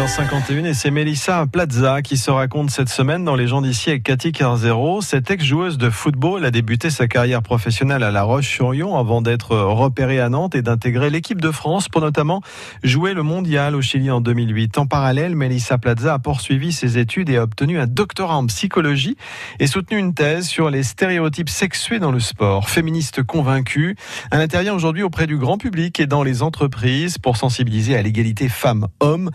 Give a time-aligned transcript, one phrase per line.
[0.00, 4.02] 6h51 et c'est Melissa Plaza qui se raconte cette semaine dans Les gens d'ici avec
[4.02, 5.02] Cathy Carzero.
[5.02, 10.18] Cette ex-joueuse de football a débuté sa carrière professionnelle à La Roche-sur-Yon avant d'être repérée
[10.18, 12.40] à Nantes et d'intégrer l'équipe de France pour notamment
[12.82, 14.78] jouer le mondial au Chili en 2008.
[14.78, 19.18] En parallèle, Melissa Plaza a poursuivi ses études et a obtenu un doctorat en psychologie
[19.58, 22.70] et soutenu une thèse sur les stéréotypes sexués dans le sport.
[22.70, 23.96] Féministe convaincue,
[24.30, 28.48] elle intervient aujourd'hui auprès du grand public et dans les entreprises pour sensibiliser à l'égalité
[28.48, 29.30] femmes-hommes.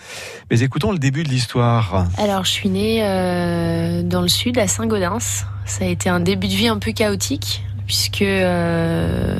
[0.64, 2.08] Écoutons le début de l'histoire.
[2.18, 5.45] Alors, je suis née euh, dans le sud, à Saint-Gaudens.
[5.66, 9.38] Ça a été un début de vie un peu chaotique, puisque euh,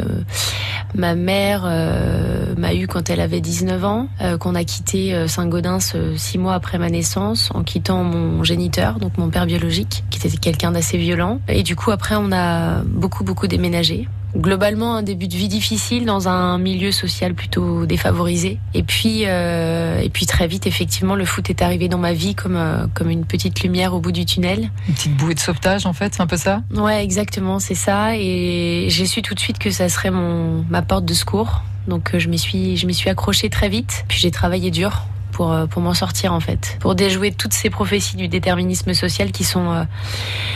[0.96, 4.08] ma mère euh, m'a eu quand elle avait 19 ans,
[4.40, 9.30] qu'on a quitté Saint-Gaudens six mois après ma naissance, en quittant mon géniteur, donc mon
[9.30, 11.40] père biologique, qui était quelqu'un d'assez violent.
[11.48, 16.06] Et du coup, après, on a beaucoup, beaucoup déménagé globalement un début de vie difficile
[16.06, 18.60] dans un milieu social plutôt défavorisé.
[18.74, 22.36] Et puis, euh, et puis très vite, effectivement, le foot est arrivé dans ma vie
[22.36, 24.70] comme euh, comme une petite lumière au bout du tunnel.
[24.88, 26.62] Une petite bouée de sauvetage, en fait, c'est un peu ça?
[26.74, 28.16] Ouais, exactement, c'est ça.
[28.16, 31.64] Et j'ai su tout de suite que ça serait mon ma porte de secours.
[31.88, 34.06] Donc euh, je m'y suis je m'y suis accrochée très vite.
[34.08, 37.70] Puis j'ai travaillé dur pour, euh, pour m'en sortir en fait, pour déjouer toutes ces
[37.70, 39.84] prophéties du déterminisme social qui sont euh,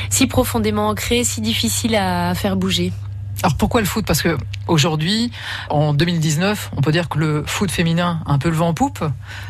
[0.10, 2.94] si profondément ancrées, si difficiles à faire bouger.
[3.42, 4.06] Alors pourquoi le foot?
[4.06, 4.38] Parce que
[4.68, 5.32] aujourd'hui,
[5.70, 8.74] en 2019, on peut dire que le foot féminin a un peu le vent en
[8.74, 9.04] poupe,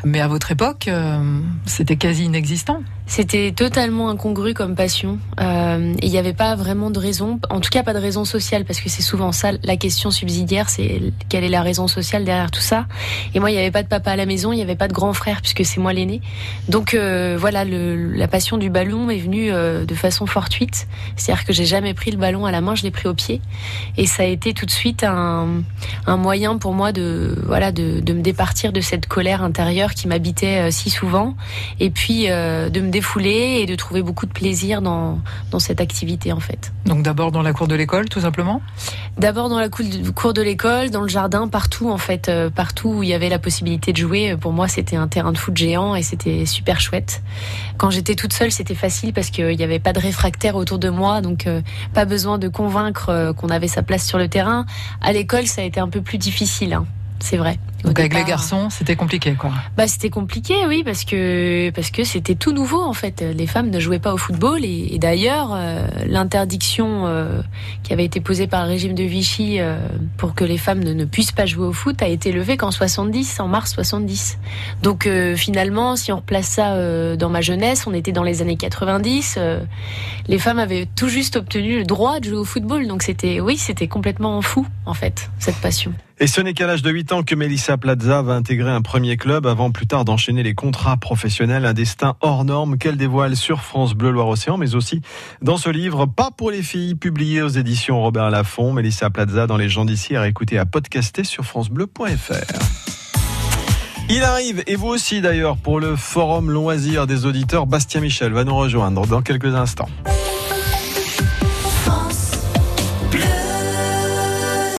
[0.04, 2.84] mais à votre époque, euh, c'était quasi inexistant.
[3.10, 5.18] C'était totalement incongru comme passion.
[5.42, 8.66] Euh, il n'y avait pas vraiment de raison, en tout cas pas de raison sociale,
[8.66, 12.52] parce que c'est souvent ça la question subsidiaire, c'est quelle est la raison sociale derrière
[12.52, 12.86] tout ça.
[13.34, 14.88] Et moi, il n'y avait pas de papa à la maison, il n'y avait pas
[14.88, 16.22] de grand frère, puisque c'est moi l'aîné.
[16.68, 20.88] Donc euh, voilà, la passion du ballon est venue euh, de façon fortuite.
[21.16, 23.42] C'est-à-dire que j'ai jamais pris le ballon à la main, je l'ai pris au pied.
[23.98, 25.64] Et ça a été tout de suite un,
[26.06, 30.92] moyen pour moi de, voilà, de, me départir de cette colère intérieure qui m'habitait si
[30.92, 31.36] souvent.
[31.80, 35.20] Et puis de me défouler et de trouver beaucoup de plaisir dans,
[35.52, 36.74] dans cette activité en fait.
[36.86, 38.62] Donc d'abord dans la cour de l'école, tout simplement
[39.18, 43.04] D'abord dans la cour de l'école, dans le jardin, partout en fait, euh, partout où
[43.04, 44.36] il y avait la possibilité de jouer.
[44.36, 47.22] Pour moi, c'était un terrain de foot géant et c'était super chouette.
[47.78, 50.90] Quand j'étais toute seule, c'était facile parce qu'il n'y avait pas de réfractaires autour de
[50.90, 51.62] moi, donc euh,
[51.94, 54.66] pas besoin de convaincre euh, qu'on avait sa place sur le terrain.
[55.02, 56.74] À l'école, ça a été un peu plus difficile.
[56.74, 56.86] Hein
[57.20, 57.60] c'est vrai.
[57.84, 59.52] Donc avec les garçons, c'était compliqué, quoi.
[59.78, 63.22] Bah c'était compliqué, oui, parce que parce que c'était tout nouveau en fait.
[63.22, 67.42] Les femmes ne jouaient pas au football et, et d'ailleurs euh, l'interdiction euh,
[67.84, 69.78] qui avait été posée par le régime de Vichy euh,
[70.18, 72.72] pour que les femmes ne, ne, puissent pas jouer au foot a été levée qu'en
[72.72, 74.38] 70, en mars 70.
[74.84, 78.42] Donc euh, finalement, si on replace ça euh, dans ma jeunesse, on était dans les
[78.42, 79.40] années 90.
[80.28, 83.58] les femmes avaient tout juste obtenu le droit de jouer au football, donc c'était oui,
[83.58, 85.94] c'était complètement fou en fait cette passion.
[86.22, 89.16] Et ce n'est qu'à l'âge de 8 ans que Melissa Plaza va intégrer un premier
[89.16, 93.62] club avant plus tard d'enchaîner les contrats professionnels, un destin hors norme qu'elle dévoile sur
[93.62, 95.02] France Bleu Loire-Océan, mais aussi
[95.42, 98.74] dans ce livre Pas pour les filles, publié aux éditions Robert Laffont.
[98.74, 102.60] Melissa Plaza dans les gens d'ici à écouter à podcaster sur francebleu.fr.
[104.10, 107.66] Il arrive, et vous aussi d'ailleurs, pour le forum loisir des auditeurs.
[107.66, 109.90] Bastien Michel va nous rejoindre dans quelques instants.